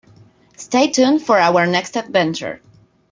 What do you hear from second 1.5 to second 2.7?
next adventure.